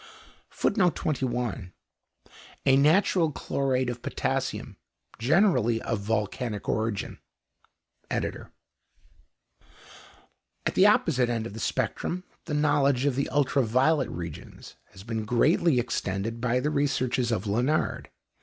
[Footnote 0.49 0.95
21: 0.95 1.73
A 2.65 2.75
natural 2.75 3.31
chlorate 3.31 3.87
of 3.87 4.01
potassium, 4.01 4.75
generally 5.19 5.79
of 5.83 5.99
volcanic 5.99 6.67
origin. 6.67 7.19
ED.] 8.09 8.47
At 10.65 10.73
the 10.73 10.87
opposite 10.87 11.29
end 11.29 11.45
of 11.45 11.53
the 11.53 11.59
spectrum 11.59 12.23
the 12.45 12.55
knowledge 12.55 13.05
of 13.05 13.15
the 13.15 13.29
ultra 13.29 13.61
violet 13.61 14.09
regions 14.09 14.75
has 14.85 15.03
been 15.03 15.23
greatly 15.23 15.77
extended 15.79 16.41
by 16.41 16.59
the 16.59 16.71
researches 16.71 17.31
of 17.31 17.45
Lenard. 17.45 18.09